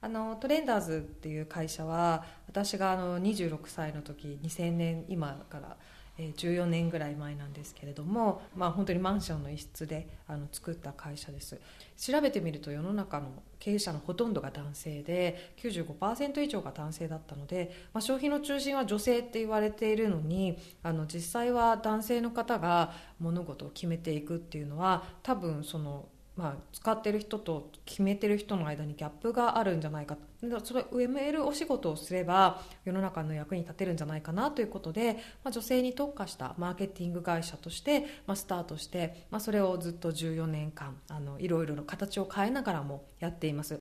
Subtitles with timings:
[0.00, 5.76] あのトレンダーズっていう会社は私があの26歳の時2000年今から
[6.18, 11.60] 14年ぐらい前なんですけれども、まあ、本当にマンションの一室であの作った会社です。
[11.96, 30.16] 調べてみると世の中の経営者のほとんどが男性で95%以上が男性だったので、まあ、消費の中心は女性って言われているのにあの実際は男性の方が物事を決めていくっていうのは多分そのまあ、使ってる人と決めてる人の間にギャップがあるんじゃないか
[30.64, 35.14] それ埋めるお仕事をすれば世の中の役に立てるんじゃないかなということで、
[35.44, 43.78] まあ、女性に特化したマーケティング会社として、まあ、スタートして、まあ、それをずっと14年間あのいろいろな形を変えながらもやっています。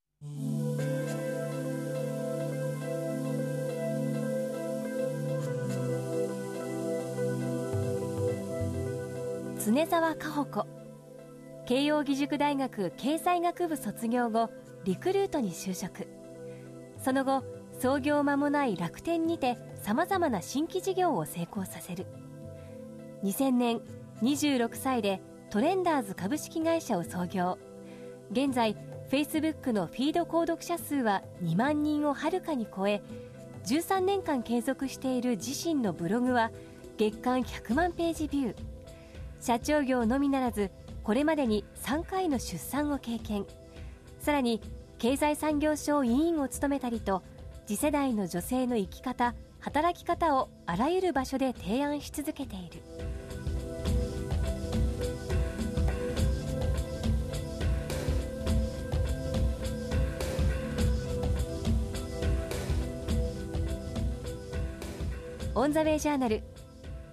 [9.65, 10.82] 常沢佳穂子
[11.65, 14.49] 慶應義塾大学経済学部卒業後
[14.83, 16.07] リクルートに就職。
[16.97, 17.43] その後
[17.79, 22.05] 創業間もない楽天にてさまざまな新規事業を成功させる。
[23.23, 23.81] 2000年
[24.21, 27.57] 26歳でトレンダーズ株式会社を創業。
[28.31, 28.73] 現在
[29.09, 33.01] フェイスブックのフィード購読者数は2万人をはるかに超え
[33.65, 36.51] 13年間継続している自身のブログは
[36.97, 38.55] 月間100万ページビュー。
[39.39, 40.71] 社長業のみならず
[41.03, 43.45] これまでに3回の出産を経験。
[44.19, 44.61] さらに
[44.99, 47.23] 経済産業省委員を務めたりと
[47.67, 52.81] 次世代の女性の生き方働き方をあらゆる場所で提案し続けている。
[65.55, 66.41] オン・ザ・ウェイ・ジャーナル。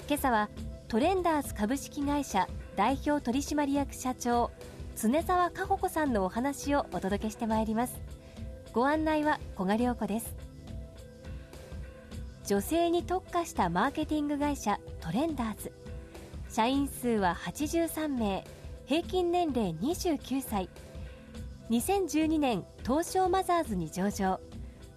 [0.09, 0.49] 今朝は
[0.89, 4.51] トレンダーズ株式会社代表取締役社長
[4.97, 8.01] 常沢佳穂子さんのお話をお届けしてまいります。
[8.73, 10.35] ご案内は古賀良子です。
[12.47, 15.73] 女性に特化したマーケティング会社トレンダーズ。
[16.51, 18.45] 社員数は83名。
[18.87, 20.69] 平均年齢29歳。
[21.71, 24.41] 2012年東証マザーズに上場。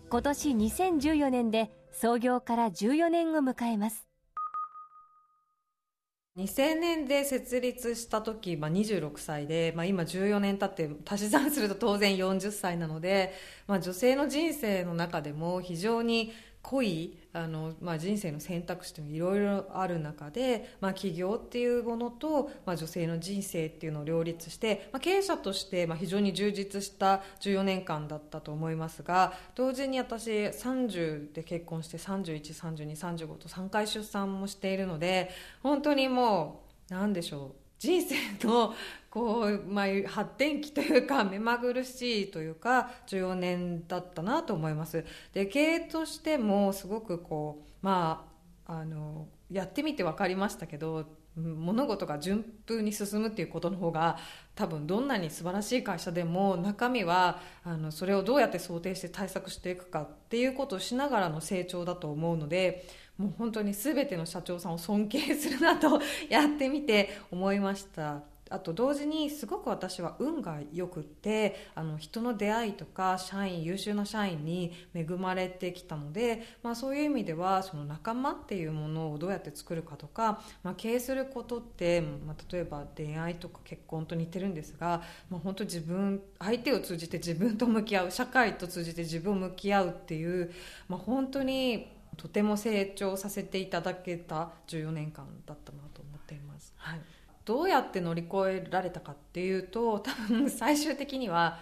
[0.10, 4.03] 今年2014年で創業から14年を迎えます。
[6.36, 13.34] 2000年で設立した時、まあ、26歳で、まあ、今14年経って足し算すると当然40歳なので、
[13.68, 16.34] まあ、女性の人生の中でも非常に
[16.64, 35.32] 濃いあの、まあ、人生の選択肢というのいろいろある中で、まあ、起業っていうものと、まあ、女性の人生っていうのを両立して、まあ、経営者として、まあ、非常に充実した14年間だったと思いますが同時に私30で結婚して313235と3回出産もしているので
[35.62, 37.63] 本当にもう何でしょう。
[37.84, 38.16] 人生
[38.48, 38.74] の
[39.10, 45.04] こう、まあ、発展期というか目まぐるしいというか14年だったなと思います。
[45.34, 48.26] で経営としてもすごくこうま
[48.66, 51.06] ああのやってみて分かりましたけど
[51.36, 54.18] 物事が順風に進むっていうことの方が
[54.56, 62.88] 多分どんなに素晴らしい会社でも中身はあのそれをどうやって想定して対策していくかっていうことをしながらの成長だと思うので
[63.18, 68.22] もう本当に全ての社長さんを尊敬するなとやってみて思いました。
[68.54, 90.52] あと同時にすごく私は運が良くってあの人の出会いとか社員優秀な社員に恵まれてきたので、まあ、そういう意味ではその仲間っていうものをどうやって作るかとか、まあ、経営することって、まあ、例えば恋愛とか結婚と似てるんですが、まあ、本当自分相手を通じて自分と向き合う社会と通じて自分を向き合うっていう、
[90.88, 91.88] まあ、本当に
[92.18, 96.74] とても成長させていただけた14年間だったなと思っています。
[96.78, 97.02] はい。
[97.46, 101.60] どうやって乗り越えられたかっていうと多分最終的には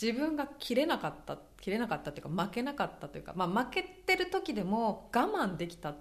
[0.00, 5.94] 自分が切れなかった切れなかったっていうか負けなかったというか、まあ、負けてる時でも我慢できた。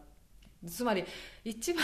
[0.65, 1.03] つまり
[1.43, 1.83] 一番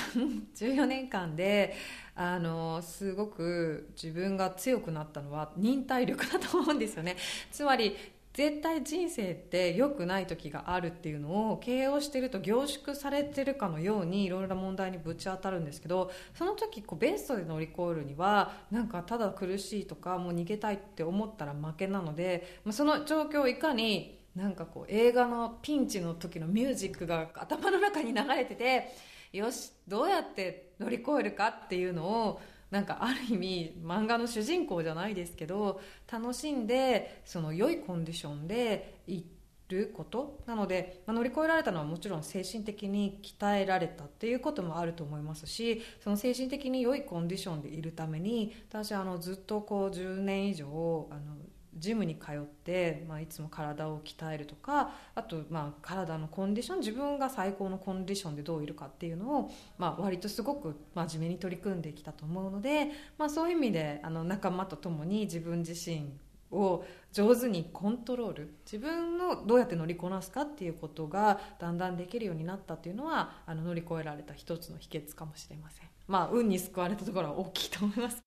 [0.56, 1.76] 14年間で
[2.16, 7.18] あのすごく自分が強くなったのは忍耐力だと思うんですよね。
[7.52, 7.96] つまり
[8.40, 28.96] 絶対人生って良くない時があるっていうのを経営をしてると凝縮されてるかのようにいろいろな問題にぶち当たるんですけどその時こうベストで乗り越えるにはなんかただ苦しいとかもう逃げたいって思ったら負けなのでその状況をいかになんかこう映画のピンチの時のミュージックが頭の中に流れてて
[29.34, 35.82] よしどうやって乗り越えるかっていうのをなんかある意味漫画の主人公じゃないですけど
[36.12, 39.24] 楽しんでその良いコンディションでい
[39.70, 51.38] ることなので、まあ、乗り越えられたのはもちろん精神的に鍛えられたっていうこともあると思いますしその精神的に良いコンディションでいるために私あのずっとこう10年以上あの
[51.80, 66.12] ジムに通って、まあ、いつも体を鍛えるとかあとまあ体のコンディション自分が最高のコンディションでどういるかっていうのを、まあ、割とすごく真面目に取り組んできたと思うので、まあ、そういう意味であの仲間と共に自分自身
[66.52, 75.88] を上手にコントロール自分のどうやって乗りこなすかっていうことがだんだんできるようになったっていうのはあの乗り越えられた一つの秘訣かもしれません。
[76.08, 78.24] まあ運に救われたところは大きいと思います。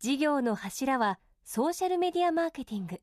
[0.00, 3.02] 事業の柱はソーシャルメディアマーケティング。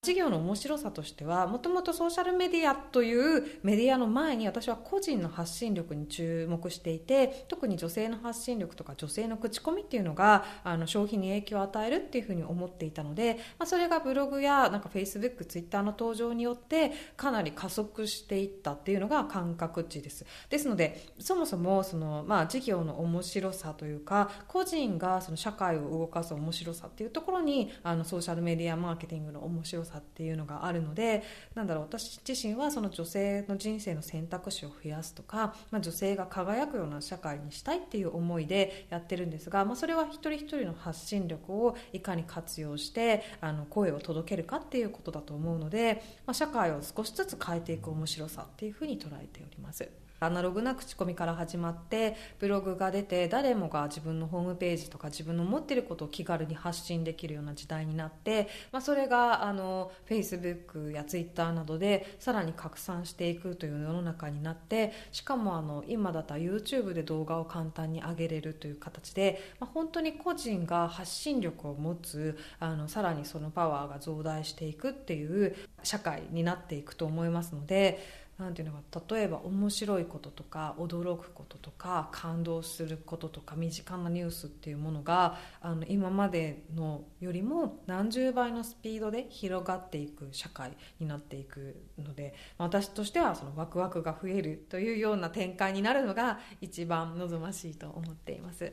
[0.00, 20.24] 事業の面白さとしてはもともとソーシャルメディアというメディアの前に私は個人の発信力に注目していて特に女性の発信力とか女性の口コミっていうのがあの消費に影響を与えるっていうふうに思っていたので、まあ、それがブログやなんかフェイスブックツイッターの登場によってかなり加速していったっていうのが感覚値です。
[20.48, 31.22] ですのでそもそもその、まあ、事業の面白さというか個人がその社会を動かす面白さっていうところにあのソーシャルメディアマーケティングの面白ささっていうのがあるので
[31.54, 50.07] なんだろう私自身はその女性の人生の選択肢を増やすとか、まあ、女性が輝くような社会にしたいっていう思いでやってるんですが、まあ、それは一人一人の発信力をいかに活用してあの声を届けるかっていうことだと思うので、まあ、社会を少しずつ変えていく面白さっていうふうに捉えております。
[50.20, 98.72] アナログな口コミから始まってブログが出て誰もが自分のホームページとか自分の持っていることを気軽に発信できるような時代になって、まあ、それがあの Facebook や Twitter などでさらに拡散していくという世の中になってしかもあの今だったら YouTube で動画を簡単に上げれるという形で、まあ、本当に個人が発信力を持つあのさらにそのパワーが増大していくっていう社会になっていくと思いますのでなんていうのか例えば面白いこととか驚くこととか感動することとか身近なニュースっていうものがあの今までのよりも何十倍のスピードで広がっていく社会になっていくので私としてはそのワクワクが増えるというような展開になるのが一番望ましいと思っています。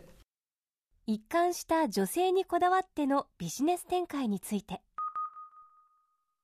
[1.07, 4.81] 一貫した女性にこだわってのビジネス展開について。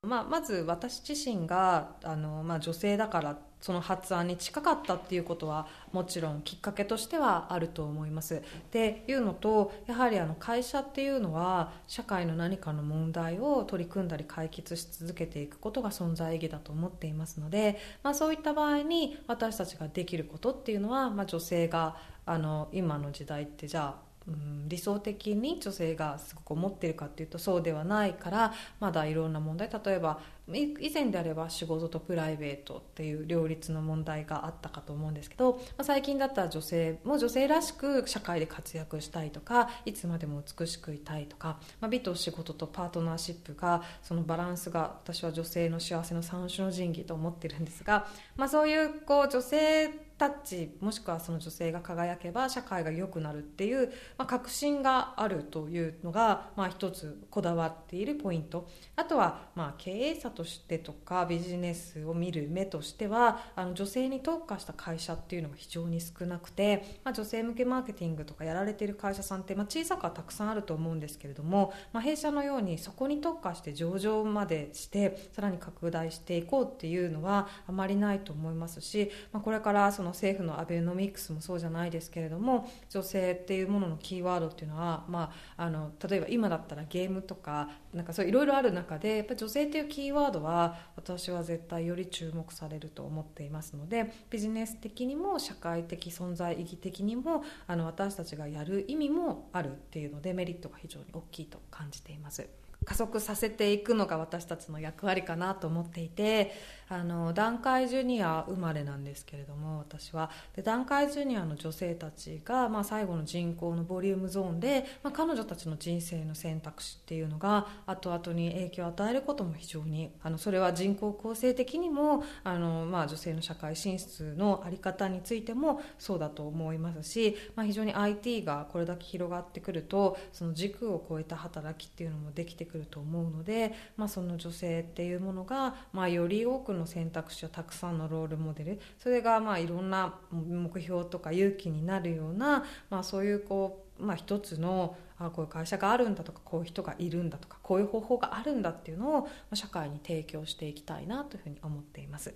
[0.08, 8.38] まあ、まず私自身があの、まあ、女性だからその発案に近かったっていうことはもちろんきっかけとしてはあると思います。
[8.38, 8.40] っ
[8.72, 21.96] ていうのとやはりあの会社っていうのは社会の何かの問題を取り組んだり解決し続けていくことが存在意義だと思っていますので、まあ、そういった場合に私たちができることっていうのは、まあ、女性が
[22.26, 30.20] あの今の時代ってじゃあうん、理想的に女性がすごく思ってるかっていうとそうではないからまだいろんな問題例えば
[30.54, 49.90] 以前であれば仕事とプライベートっていう両立の問題があったかと思うんですけど、まあ、最近だったら女性も女性らしく社会で活躍したいとかいつまでも美しくいたいとか、まあ、美と仕事とパートナーシップがそのバランスが私は女性の幸せの三種の神器と思ってるんですが、まあ、そういうこう女性
[50.22, 58.68] タッチもしくはその女性が輝けば社会が良くなるっていう、まあ、確信があるというのが、まあ、一つこだわっているポイント。
[58.96, 102.48] あとは、まあ、経営者としてとかビジネスを見る目としてはあの女性に特化した会社っていうのが非常に少なくて、まあ、女性向けマーケティングとかやられている会社さんって、まあ、小さくはたくさんあると思うんですけれども、まあ、弊社のようにそこに特化して上場までしてさらに拡大していこうっていうのはあまりないと思いますし、まあ、これからその政府のアベノミクスもそうじゃないですけれども女性っていうもののキーワードっていうのは、まあ、あの例えば今だったらゲームとかなんかそういろいろある中でやっぱ女性っていうキーワードは私は絶対より注目されると思っていますのでビジネス的にも社会的存在意義的にもあの私たちがやる意味もあるっていうのでメリットが非常に大きいと感じています。
[102.84, 106.52] 加速させていくのが私たちの役割かなと思っていて
[106.92, 110.30] あの団塊ジュニア生まれなんですけれども私は。
[110.54, 138.80] で団塊ジュニアの女性たちが、まあ、最後の人口のボリュームゾーンで、まあ、彼女たちの人生の選択肢っていうのが後々に影響を与えることも非常にあのそれは人口構成的にもあの、まあ、女性の社会進出の在り方についてもそうだと思いますし、まあ、非常に IT がこれだけ広がってくるとその軸を超えた働きっていうのもできてくると思うので、まあ、その女性っていうものが、まあ、より多くのの選択肢をたくさんのロールモデル。
[138.98, 152.34] それがまあいろんな目標とか勇気になるような、まあ、そういうこうまあ、一つのあこういう会社があるんだとかこういう人がいるんだとかこういう方法があるんだっていうのを社会に提供していきたいなというふうに思っています。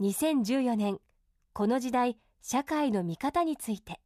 [0.00, 0.98] 2014年
[1.54, 4.00] この時代社会の見方について。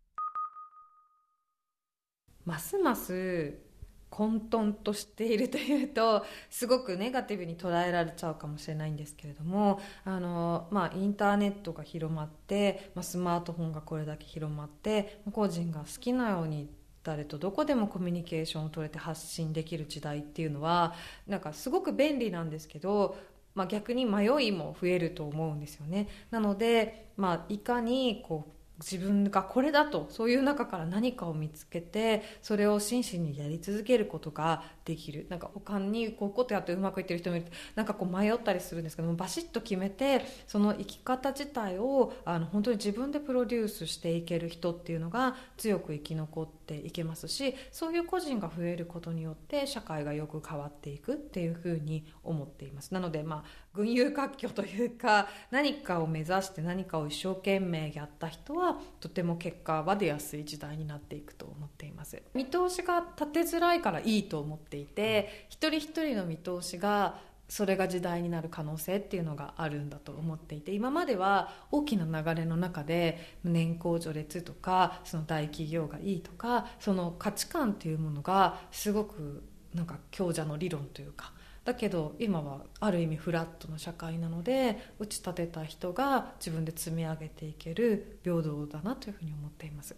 [2.45, 3.68] ますます
[4.11, 16.69] 混沌としているというとすごくネガティブに捉えられちゃうかもしれないんですけれどもあの、まあ、インターネットが広まって、まあ、スマートフォンがこれだけ広まって個人が好きなように
[17.05, 20.95] 誰とどこでもコミュニケーションを取れて発信できる時代っていうのは
[21.27, 23.17] なんかすごく便利なんですけど
[23.59, 26.07] まあ、逆に迷いも増えると思うんですよね。
[26.31, 35.27] なので、まあ、いかにこう自分がこれだとそういう中から何かを見つけてそれを真摯にやり続けることができる。
[35.29, 37.47] なんか他にこういうことやってうまくいってる人もいる。
[37.75, 52.95] なんかこう迷ったりするんですけどもバシッと決めてその生き方自体をあの本当に自分でプロデュースしていける人っていうのが強く生き残っていけますしそういう個人が増えることによって社会がよく変わっていくっていうふうに思っています。
[52.95, 58.68] なのでまあ群雄割拠というか何かを目指して何かを一生懸命やった人は
[59.01, 62.23] とても結果は出やすい時代になっていくと思っています。
[62.35, 79.43] 見通しが立てづらいからいいと思っていて一人一人の見通しがそれが時代になる可能性っていうのがあるんだと思っていて今までは大きな流れの中で年功序列とかその大企業がいいとかその価値観っていうものがすごく
[79.75, 81.33] なんか強者の理論というか
[81.69, 89.95] だけど今はある意味フラットの社会なので打ち立てた人が自分で積み上げていける平等だなというふうに思っています。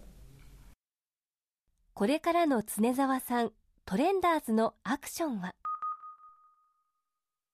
[1.94, 3.52] これからの常澤さん
[3.84, 5.54] トレンダーズのアクションは？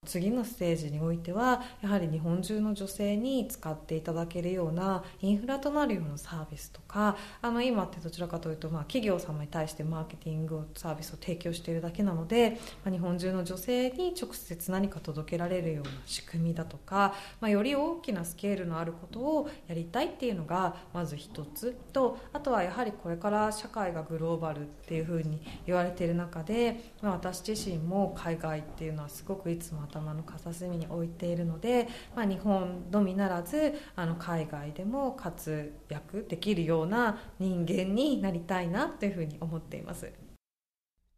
[0.06, 40.12] 次のステージにおいてはやはり日本中の女性に使っていただけるようなインフラとなるようなサービスとかあの今ってどちらかというと、まあ、企業様に対してマーケティングサービスを提供しているだけなので、まあ、日本中の女性に直接何か届けられるような仕組みだとか、まあ、より大きなスケールのあることをやりたいっていうのがまず一つとあとはやはりこれから社会がグローバルっていうふうに言われている中で、まあ、私自身も海外っていうのはすごくいつも頭の片隅に置いているので、まあ、日本のみならずあの海外でも活躍できるような人間になりたいなというふうに思っています。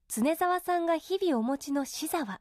[0.08, 2.40] 常澤さんが日々お持ちの視座は？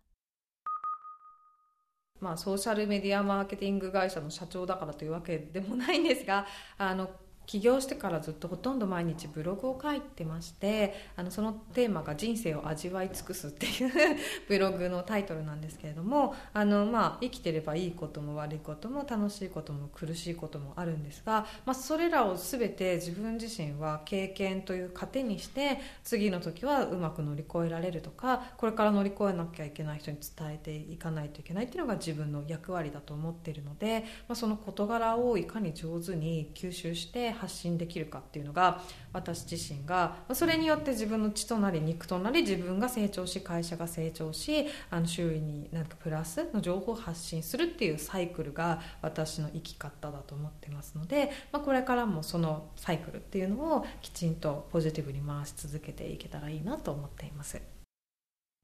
[2.19, 7.11] まあ、ソーシャルメディアマーケティング会社の社長だからというわけでもないんですがあの
[7.47, 14.17] 起業してからずっとほとんど毎日ブログを書いてましてあのそのテーマが「人生を味わい尽くす」っていう
[14.49, 38.81] ブログのタイトルなんですけれどもあの、まあ、生きてればいいことも悪いことも楽しいことも苦しいこともあるんですが、まあ、それらを全て自分自身は経験という糧にして次の時はうまく乗り越えられるとかこれから乗り越えなきゃいけない人に伝えていかないといけないっていうのが自分の役割だと思っているので、まあ、その事柄をいかに上手に吸収して発信できるかっていうのが
[39.13, 57.61] 私自身がそれによって自分の血となり肉となり自分が成長し会社が成長しあの周囲になんかプラスの情報を発信するっていうサイクルが私の生き方だと思ってますので、まあ、これからもそのサイクルっていうのをきちんとポジティブに回し続けていけたらいいなと思っています。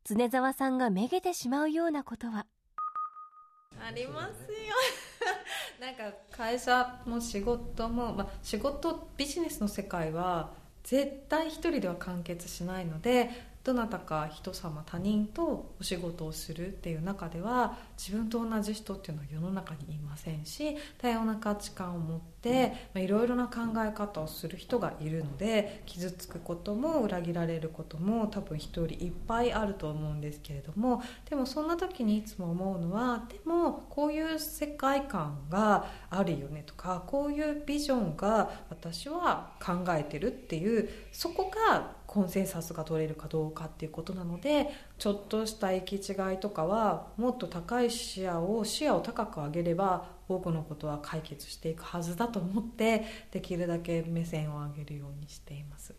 [0.05, 2.45] 常澤さんがめげてしまうようなことは？
[3.81, 4.75] ありますよ
[5.83, 13.29] なんか会社も仕事も、まあ、仕事ビジネスの世界は絶対一人では完結しないので
[13.63, 55.95] どなたか人様他人とお仕事をするっていう中では自分と同じ人っていうのは世の中にいませんし多様な価値観を持っていろいろな考え方をする人がいるので傷つくことも裏切られることも多分一人いっぱいあると思うんですけれどもでもそんな時にいつも思うのはでもこういう世界観があるよねとかこういうビジョンが私は考えてるっていうそこがコンセンサスが取れるかどうかっていうことなのでちょっとした行き違いとかはもっと高い視野を視野を高く上げれば多くのことは解決していくはずだと思ってできるだけ目線を上げるようにしています。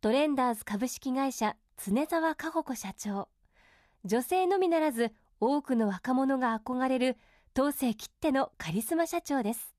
[0.00, 3.28] トレンダーズ株式会社常澤佳穂子社長。
[4.04, 7.16] 女性のみならず多くの若者が憧れる
[7.54, 9.77] 当世きってのカリスマ社長です。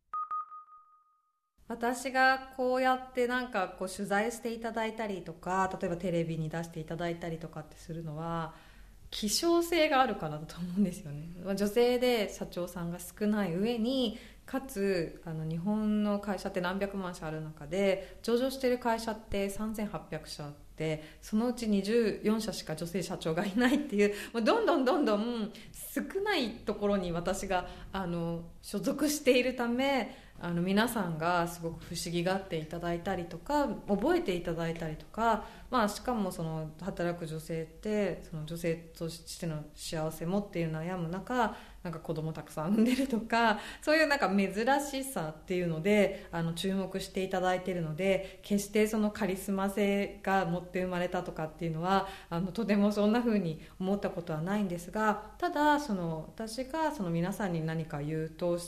[1.70, 8.54] 私がこうやってなんかこう取材していただいたりとか例えばテレビに出していただいたりとかってするのは
[9.12, 11.30] 希少性があるからだと思うんですよね。
[11.56, 25.52] 女性で社長さんが少ない上にかつあの日本の会社って何百万社ある中で上場してる会社って3800社あってそのうち24社しか女性社長がいないっていうもうどんどんどんどん
[25.94, 58.59] 少ないところに私があの所属しているためあの皆さんがすごく不思議がっていただいたりとか覚えていただいたりとか、まあ、しかもその働く女性ってその女性としての幸せもっていう悩む中なんか子供たくさん産んでるとか そういうなんか珍しさっていうのであの注目していただいているので決してそのカリスマ性が持って生まれたとかっていうのはあのとてもそんな風に思ったことはないんですがただその私がその皆さんに何か言うと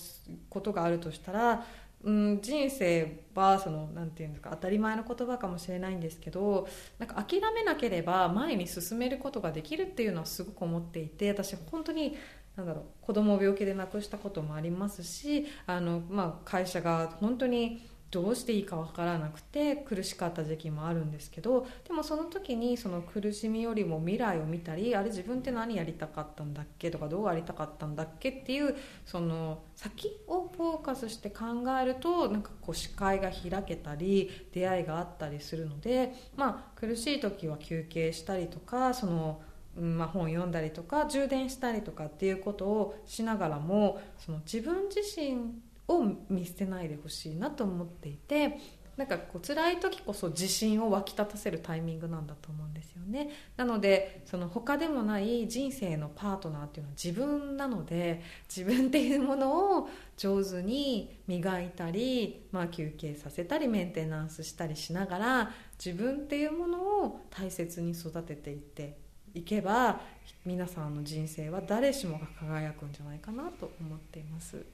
[0.49, 1.65] ことがあるとしたら
[2.03, 12.17] うん、人生はそのなんていうんですか当たり前の言葉かもしれないんですけどなんか諦めなければ前に進めることができるっていうのはすごく思っていて私本当に
[12.55, 26.91] なんだろう子供を病気で亡くしたこともありますしあの、まあ、会社が本当にどうしていいか分からなくて苦しかった時期もあるんですけどでもその時にその苦しみよりも未来を見たりあれ自分って何やりたかったんだっけ？
[26.91, 31.46] とかどうありたかったんだっけっていうその先をフォーカスして考
[31.81, 39.41] えるとなんかこう視界が開けたり出会いがあったりするので、まあ、苦しい時は休憩したりとかその
[39.79, 45.53] まあ、本読んだりとか充電したりとかっていうことをしながらもその自分自身
[45.87, 48.59] を見捨てないでほしいなと思っていて
[48.97, 53.29] なんかこう辛い時こそ自信を湧き立たせるタイミングなんだと思うんですよね。
[53.55, 58.21] なのでその他でもない人生のパートナーっていうのは自分なので
[58.53, 65.51] 自分っていうものを上手に磨いたり、まあ、休憩させたりメンテナンスしたりしながら
[65.83, 68.97] 自分っていうものを大切に育てていって
[69.33, 70.00] いけば
[70.45, 74.65] 皆さんの人生は誰しもが輝くんじゃないかなと思っています。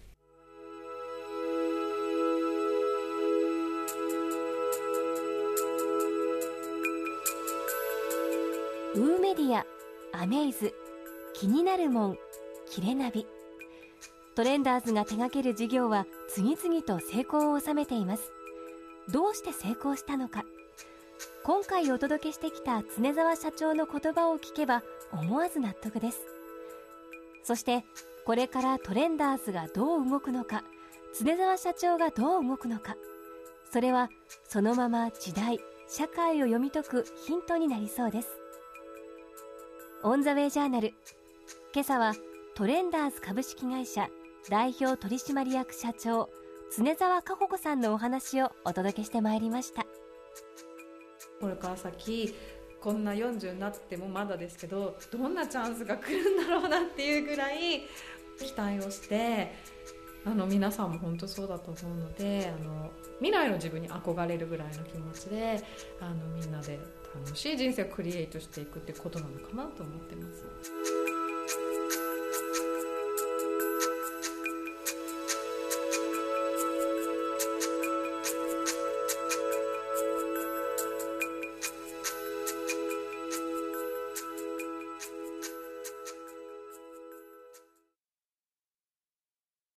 [8.95, 9.63] ウーメディア、
[10.13, 10.73] アメイズ、
[11.35, 12.17] 気になるもん、
[12.67, 13.27] キレナビ。
[14.35, 18.31] トレンダーズが手掛ける事業は次々と成功を収めています。
[19.11, 20.43] どうして成功したのか。
[21.47, 26.19] 今回お届けしてきた常澤社長の言葉を聞けば思わず納得です
[27.41, 27.85] そして
[28.25, 30.65] これからトレンダーズがどう動くのか
[31.17, 32.97] 常澤社長がどう動くのか
[33.71, 34.09] それは
[34.49, 38.27] そのまま時代社会を読み解くヒントになりそうです
[40.03, 40.93] オン・ザ・ウェイ・ジャーナル
[41.73, 42.13] 今朝は
[42.55, 44.09] トレンダーズ株式会社
[44.49, 46.29] 代表取締役社長
[46.77, 49.85] 常澤佳穂子さんのお話をお届けしてまいりました。
[51.39, 52.33] これから先
[52.81, 57.81] こんな40になってもまだですけどどんなチャンスが来るんだろうなっていうぐらい
[58.39, 59.51] 期待をして
[60.25, 65.63] あの皆さんも本当そうだと思うのであの未来の自分に憧れるぐらいの気持ちで
[66.01, 66.79] あのみんなで
[67.25, 71.16] 楽しい人生をクリエイトしていくってことなのかなと思ってます。